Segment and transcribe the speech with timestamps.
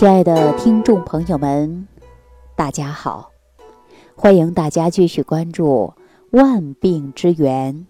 [0.00, 1.86] 亲爱的听众朋友们，
[2.56, 3.30] 大家好！
[4.16, 5.92] 欢迎大家继续关注
[6.30, 7.86] 《万病之源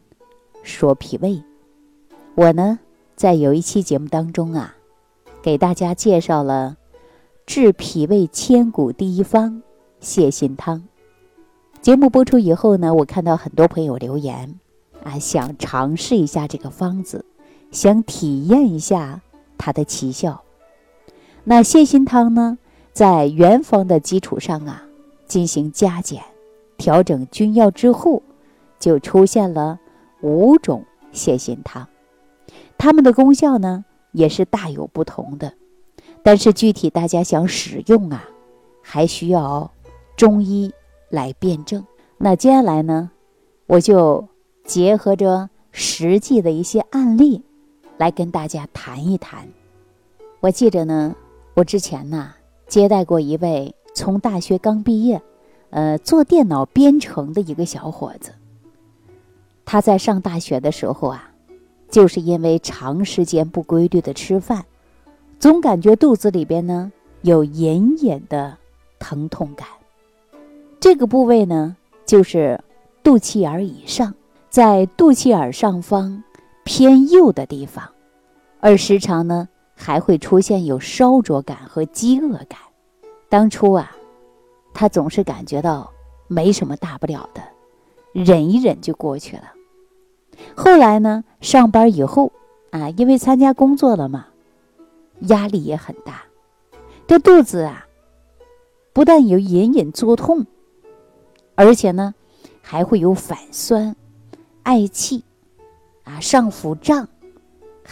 [0.65, 1.35] 说脾胃》。
[2.35, 2.81] 我呢，
[3.15, 4.75] 在有一期节目当中啊，
[5.41, 6.77] 给大家介绍了
[7.47, 9.63] 治脾胃千古第一方
[10.03, 10.83] 泻心汤。
[11.81, 14.59] 节目播出以后呢，我看到很多朋友留言
[15.05, 17.25] 啊，想尝试一下这个方子，
[17.71, 19.21] 想体验一下
[19.57, 20.43] 它的奇效。
[21.45, 22.59] 那泻心汤呢，
[22.93, 24.83] 在原方的基础上啊，
[25.27, 26.23] 进行加减、
[26.77, 28.23] 调整君药之后，
[28.79, 29.81] 就出现了
[30.21, 31.89] 五种泻心汤。
[32.77, 35.55] 它们的功效呢，也是大有不同的。
[36.23, 38.29] 但是具体大家想使用啊，
[38.83, 39.71] 还需要
[40.17, 40.71] 中医
[41.09, 41.85] 来辨证。
[42.19, 43.11] 那接下来呢，
[43.67, 44.29] 我就
[44.65, 47.43] 结合着实际的一些案例，
[47.97, 49.49] 来跟大家谈一谈。
[50.41, 51.17] 我记着呢。
[51.55, 52.33] 我之前呢
[52.67, 55.21] 接待过一位从大学刚毕业，
[55.71, 58.31] 呃，做电脑编程的一个小伙子。
[59.65, 61.31] 他在上大学的时候啊，
[61.91, 64.65] 就是因为长时间不规律的吃饭，
[65.39, 66.91] 总感觉肚子里边呢
[67.23, 68.57] 有隐隐的
[68.99, 69.67] 疼痛感。
[70.79, 71.77] 这个部位呢
[72.07, 72.59] 就是
[73.03, 74.15] 肚脐眼以上，
[74.49, 76.23] 在肚脐眼上方
[76.65, 77.91] 偏右的地方，
[78.61, 79.49] 而时常呢。
[79.83, 82.59] 还会出现有烧灼感和饥饿感。
[83.31, 83.97] 当初啊，
[84.75, 85.91] 他总是感觉到
[86.29, 87.43] 没什么大不了的，
[88.13, 89.55] 忍一忍就过去了。
[90.55, 92.31] 后来呢，上班以后
[92.71, 94.27] 啊，因为参加工作了嘛，
[95.21, 96.25] 压力也很大，
[97.07, 97.87] 这肚子啊，
[98.93, 100.45] 不但有隐隐作痛，
[101.55, 102.15] 而且呢，
[102.61, 103.97] 还会有反酸、
[104.65, 105.25] 嗳气，
[106.05, 107.09] 啊，上腹胀。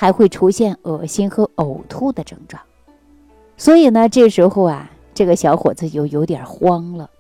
[0.01, 2.63] 还会出现恶心和呕吐的症状，
[3.57, 7.11] 所以呢，这时候啊，这个小伙子就有点慌了，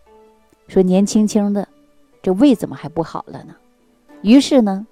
[0.68, 1.66] 说：“年轻轻的，
[2.22, 3.56] 这胃怎么还不好了呢？”
[4.22, 4.86] 于是呢，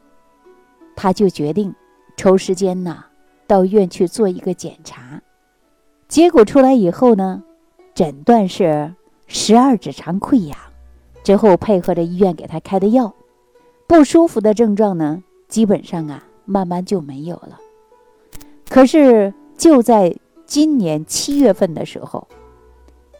[0.96, 1.72] 他就决定
[2.16, 3.04] 抽时间呢
[3.46, 5.22] 到医院去做一个检查。
[6.08, 7.44] 结果出来以后呢，
[7.94, 8.92] 诊断是
[9.28, 10.58] 十二指肠溃疡。
[11.22, 13.14] 之后配合着医院给他开的药，
[13.86, 17.60] 不舒服的症状呢，基本上啊，慢慢就没有了。
[18.76, 20.14] 可是就在
[20.44, 22.28] 今年七月份的时候，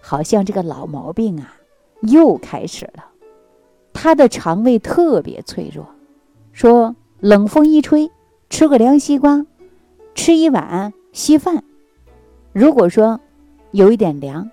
[0.03, 1.57] 好像这个老毛病啊
[2.03, 3.07] 又开始了。
[3.95, 5.87] 他的肠胃特别脆弱，
[6.53, 8.11] 说冷风一吹，
[8.51, 9.47] 吃个凉西瓜，
[10.15, 11.65] 吃一碗稀饭，
[12.53, 13.19] 如果说
[13.71, 14.51] 有一点凉，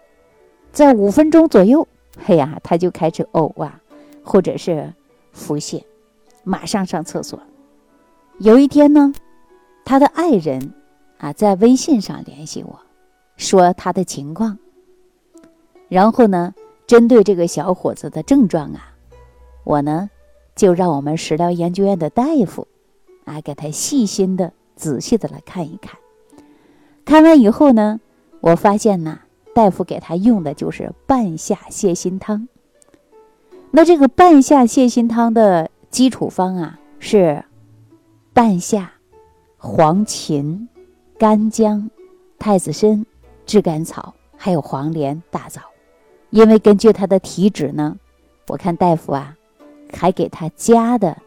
[0.72, 1.85] 在五分钟左右，
[2.28, 3.81] 哎呀，他就开始呕啊，
[4.24, 4.94] 或者是
[5.34, 5.84] 腹泻，
[6.46, 7.41] 马上上厕所。
[8.38, 9.14] 有一天呢，
[9.84, 10.72] 他的爱人。
[11.23, 12.78] 啊，在微信上联系我，
[13.38, 14.59] 说他的情况。
[15.88, 16.53] 然后呢，
[16.85, 18.94] 针对这个小伙子的症状啊，
[19.63, 20.09] 我呢
[20.53, 22.67] 就让我们食疗研究院的大夫
[23.23, 25.97] 啊，给他细心的、仔细的来看一看。
[27.06, 28.01] 看完以后呢，
[28.41, 29.22] 我发现呢，
[29.55, 32.50] 大夫给他用的就是半夏泻心汤。
[33.72, 37.45] 那这个半夏泻心汤的基础方啊，是
[38.34, 38.91] 半夏、
[39.55, 40.67] 黄芩。
[41.23, 41.89] 干姜、
[42.38, 43.06] 太子参、
[43.45, 45.61] 炙甘草，还有黄连、大枣。
[46.31, 47.95] 因为根据他的体质呢，
[48.50, 49.34] 我看大夫啊，
[49.94, 51.17] 还给他加的，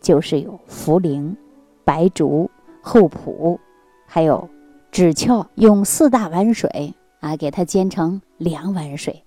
[0.00, 1.36] 就是有茯苓、
[1.84, 3.60] 白术、厚朴，
[4.06, 4.48] 还有
[4.90, 9.22] 枳壳，用四大碗水啊，给他煎成两碗水，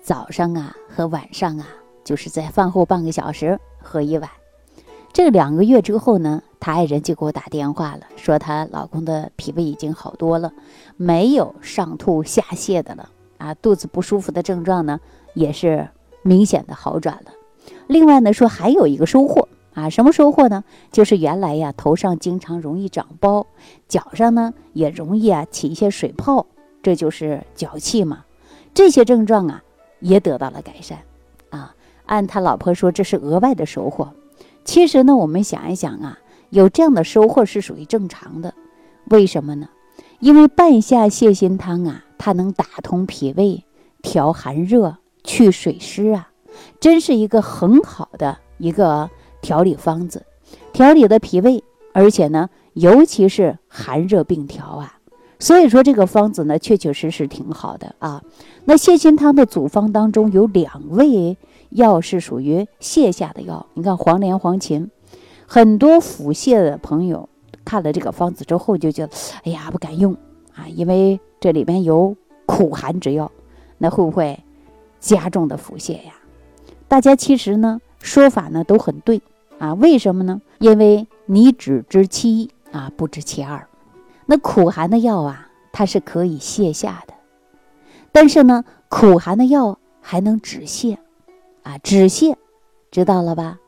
[0.00, 1.68] 早上啊和晚上啊，
[2.02, 4.30] 就是在饭后半个小时喝一碗。
[5.12, 6.42] 这两个月之后呢？
[6.60, 10.52] 她爱人就给我打电话了，说她老公的脾胃已经好多了，
[10.96, 13.08] 没有上吐下泻的了
[13.38, 15.00] 啊，肚子不舒服的症状呢
[15.34, 15.88] 也是
[16.22, 17.32] 明显的好转了。
[17.86, 20.64] 另外呢，说还有一个收获啊，什么收获呢？
[20.90, 23.46] 就是原来呀头上经常容易长包，
[23.88, 26.46] 脚上呢也容易啊起一些水泡，
[26.82, 28.24] 这就是脚气嘛。
[28.74, 29.62] 这些症状啊
[30.00, 30.98] 也得到了改善
[31.50, 31.74] 啊。
[32.06, 34.12] 按他老婆说，这是额外的收获。
[34.68, 36.18] 其实呢，我们想一想啊。
[36.50, 38.52] 有这样的收获是属于正常的，
[39.06, 39.70] 为什么呢？
[40.20, 43.64] 因为半夏泻心汤啊，它能打通脾胃、
[44.02, 46.28] 调寒热、去水湿啊，
[46.80, 49.08] 真是一个很好的一个
[49.40, 50.26] 调理方子，
[50.74, 51.64] 调理的脾胃，
[51.94, 54.98] 而且呢，尤其是寒热并调啊。
[55.38, 58.22] 所以说这个方子呢，确确实实挺好的啊。
[58.66, 61.38] 那泻心汤的组方当中有两味
[61.70, 64.88] 药是属于泻下的药，你看黄连、黄芩。
[65.46, 67.28] 很多腹泻的朋友
[67.64, 69.12] 看了这个方子之后就觉得，
[69.44, 70.14] 哎呀不敢用
[70.54, 72.16] 啊，因为这里边有
[72.46, 73.30] 苦寒之药，
[73.78, 74.38] 那会不会
[75.00, 76.12] 加重的腹泻呀？
[76.86, 79.22] 大家其实呢说法呢都很对
[79.58, 80.40] 啊，为什么呢？
[80.58, 83.66] 因为你只知其一啊，不知其二。
[84.26, 87.14] 那苦寒的药啊，它是可以泻下的，
[88.12, 90.98] 但是呢，苦寒的药还能止泻
[91.68, 92.34] 啊，止泻，
[92.90, 93.58] 知道了吧？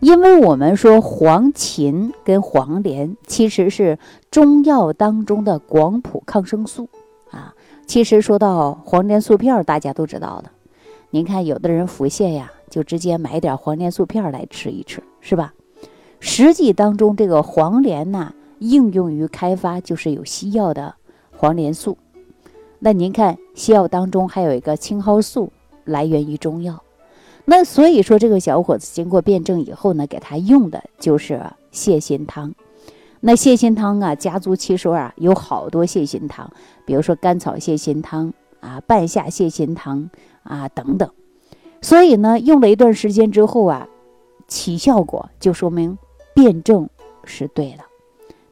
[0.00, 3.96] 因为我们说黄芩跟黄连其实是
[4.28, 6.88] 中药当中的广谱抗生素
[7.30, 7.54] 啊。
[7.86, 10.50] 其实说到黄连素片，大家都知道的。
[11.10, 15.54] 您看，有的人腹泻呀，就直接买点黄连素片来吃一吃，是吧？
[16.18, 20.96] 实际当中，这个黄连呢，应用于开发就是有西药的
[21.30, 21.96] 黄连素。
[22.80, 25.52] 那您看，西药当中还有一个青蒿素，
[25.84, 26.82] 来源于中药。
[27.46, 31.42] 那所以说，这个小伙子经过辩证以后呢，给他用的就是
[31.72, 32.54] 泻心汤。
[33.20, 36.50] 那泻心汤啊，家族其实啊，有好多泻心汤，
[36.86, 40.08] 比如说甘草泻心汤啊、半夏泻心汤
[40.42, 41.10] 啊等等。
[41.82, 43.88] 所以呢，用了一段时间之后啊，
[44.48, 45.98] 起效果，就说明
[46.34, 46.88] 辩证
[47.24, 47.84] 是对的。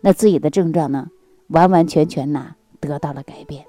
[0.00, 1.08] 那自己的症状呢，
[1.48, 3.64] 完完全全呢得到了改变。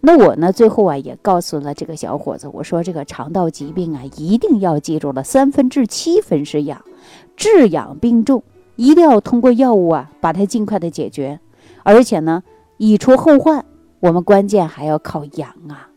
[0.00, 6.82] 那我呢，最后啊也告诉了这个小伙子，我说这个肠道疾病啊，一定要记住了，三分治七分是养，
[7.36, 8.42] 治养并重，
[8.76, 11.40] 一定要通过药物啊把它尽快的解决，
[11.82, 12.42] 而且呢，
[12.76, 13.64] 以除后患，
[14.00, 15.88] 我们关键还要靠养啊。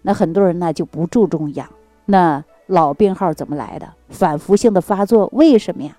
[0.00, 1.68] 那很多人呢就不注重养，
[2.06, 3.88] 那老病号怎么来的？
[4.08, 5.96] 反复性的发作，为什么呀？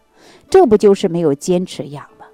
[0.50, 2.26] 这不就是没有坚持养吗？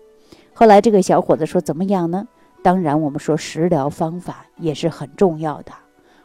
[0.54, 2.28] 后来这个小伙子说，怎么养呢？
[2.62, 5.72] 当然，我们说食疗方法也是很重要的，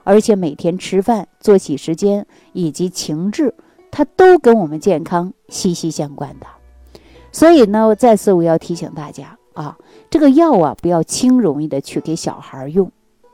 [0.02, 3.54] 而且每天吃饭、作息时间以及情志，
[3.90, 6.46] 它都跟我们健康息息相关的。
[7.30, 9.78] 所以呢，再次我要提醒大家啊，
[10.10, 12.90] 这个药啊，不要轻容易的去给小孩用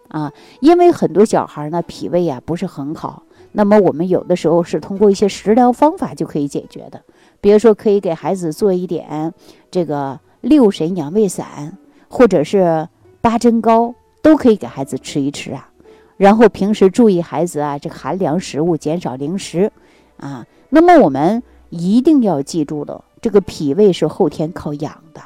[0.08, 7.02] 啊，因为很多小孩呢脾胃啊不是很好，那么我们有的时候是通过一些食疗方法就可以解决的，
[7.40, 9.32] 比如说可以给孩子做一点
[9.70, 11.78] 这个六神养胃散。
[12.10, 12.88] 或者是
[13.20, 15.70] 八珍糕都可以给孩子吃一吃啊，
[16.16, 19.72] 然后平时注意孩子啊这个寒凉食物，减少零食
[20.18, 20.44] 啊。
[20.68, 25.20] 那么我们一定要记住了，这个脾胃是后天靠养的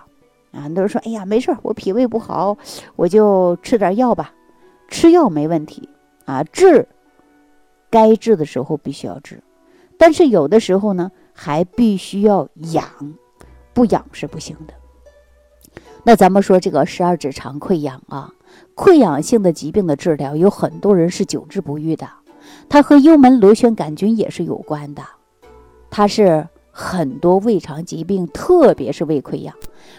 [0.52, 0.60] 啊。
[0.62, 2.56] 很多人说，哎呀，没事儿，我脾胃不好，
[2.96, 4.32] 我就吃点药吧。
[4.88, 5.88] 吃药没问题
[6.26, 6.86] 啊，治
[7.90, 9.42] 该治的时候必须要治，
[9.98, 12.84] 但是有的时候呢，还必须要养，
[13.72, 14.74] 不养是不行的。
[16.06, 18.30] 那咱们说这个十二指肠溃疡啊，
[18.76, 22.06] 溃疡性的疾病的治疗，有很多人是久治不愈的，
[22.68, 25.02] 它和幽门螺旋杆菌也是有关的，
[25.90, 29.54] 它是很多胃肠疾病，特别是胃溃疡、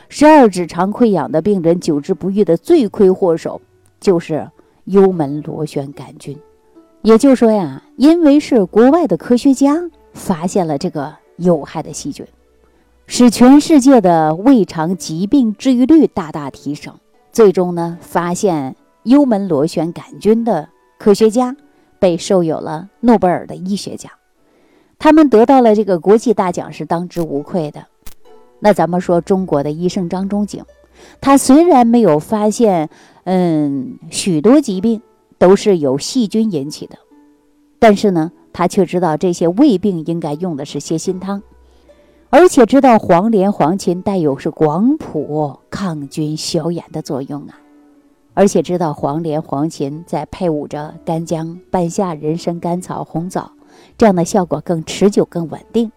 [0.07, 3.59] 十二指肠溃疡的病人久治不愈的罪魁祸首
[3.99, 4.47] 就是
[4.83, 6.37] 幽门螺旋杆菌。
[7.01, 12.23] 也就是说呀，因为是国外的科学家发现了这个有害的细菌。
[13.07, 16.93] 使全世界的胃肠疾病治愈率大大提升，
[17.31, 20.67] 最终呢，发现幽门螺旋杆菌的
[20.97, 21.55] 科学家
[21.99, 24.11] 被授有了诺贝尔的医学奖，
[24.97, 27.85] 他们得到了这个国际大奖是当之无愧的。
[28.59, 30.65] 那咱们说中国的医生张仲景，
[31.21, 32.89] 他虽然没有发现，
[33.25, 35.01] 嗯，许多疾病
[35.37, 36.97] 都是由细菌引起的，
[37.77, 41.41] 但是呢，他却知道这些胃病应该用的是泻心汤。
[42.31, 47.57] 而且知道黄连、黄芩带有是广谱抗菌消炎的作用啊，
[48.33, 53.51] 而且知道黄连、黄芩再配伍着干姜、半夏、人参、甘草、红枣，
[53.97, 55.89] 这样的效果更持久、更稳定。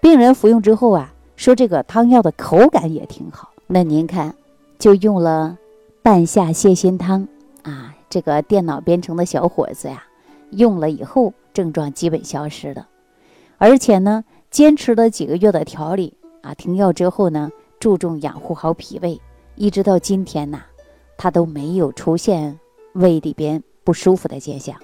[0.00, 3.50] 病人服用之后啊，说这个汤药的口感也挺好。
[3.66, 4.34] 那您看，
[4.78, 5.58] 就用了
[6.00, 7.26] 半夏泻心汤
[7.62, 10.04] 啊，这个电脑编程的小伙子呀，
[10.50, 12.86] 用了以后症状基本消失了，
[13.58, 14.22] 而且呢。
[14.52, 19.18] 坚持了几个月的调理啊，停药之后呢，注重养护好脾胃，
[19.56, 20.60] 一直到今天呐，
[21.16, 22.60] 他都没有出现
[22.92, 24.76] 胃里边不舒服的现象。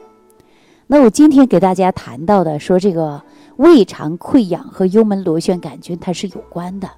[0.87, 3.23] 那我今天给大家谈到的，说这个
[3.57, 6.89] 胃肠溃疡和幽门螺旋杆菌它是有关的。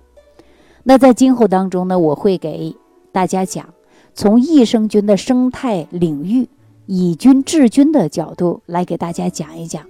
[0.85, 2.77] 那在今后当中呢，我会给
[3.11, 3.75] 大家讲，
[4.15, 6.49] 从益生菌的生态领域，
[6.87, 9.85] 以菌治菌的角度来给大家讲一讲。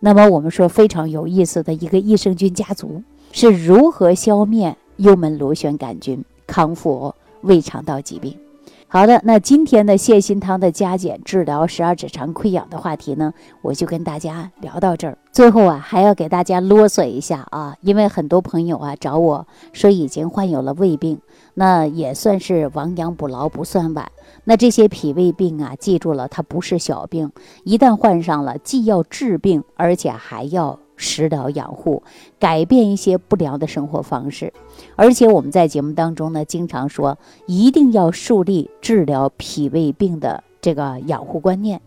[0.00, 3.02] 那么我们说非常有意思的一个益生菌家族
[3.32, 8.47] 是如何消灭幽门螺旋杆菌、康复胃肠道疾病？
[8.90, 15.18] 好的，那今天的泻心汤的加减治疗十二指肠溃疡的话题呢，我就跟大家聊到这儿。
[15.30, 21.20] 最后啊，还要给大家啰嗦一下啊，因为很多朋友啊找我说已经患有了胃病，
[21.52, 24.10] 那也算是亡羊补牢，不算晚。
[24.44, 27.30] 那这些脾胃病啊，记住了，它不是小病，
[27.64, 30.78] 一旦患上了，既要治病，而且还要。
[30.98, 32.02] 食疗养护，
[32.38, 34.52] 改变一些不良的生活方式，
[34.96, 41.80] 而且我们在节目当中呢，经常说一定要树立治疗脾胃病的这个养护观念。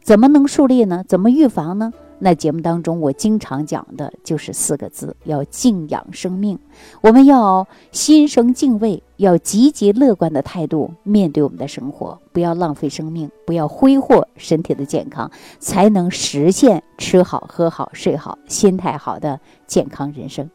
[0.00, 1.02] 怎么能树立呢？
[1.08, 1.92] 怎么预防呢？
[2.18, 6.58] 那节目当中，我经常讲的就是四个字：要敬仰生命。
[7.00, 20.48] 我们要心生敬畏，要积极乐观的态度面对我们的生活，不要浪费生命，不要挥霍身体的健康，才能实现吃好、喝好、睡好、心态好的健康人生。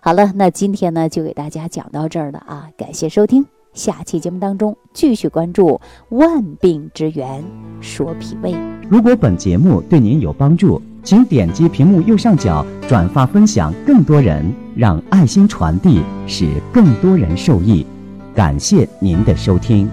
[0.00, 2.70] 好了，那今天呢，就给大家讲到这儿了啊！
[2.76, 7.44] 感谢收听，下期节目当中继续关注万病之源，
[7.80, 8.54] 说脾胃。
[8.88, 14.44] 如果本节目对您有帮助，请点击屏幕右上角转发分享，更多人
[14.76, 17.86] 让爱心传递，使更多人受益。
[18.34, 19.88] 感谢您的收听。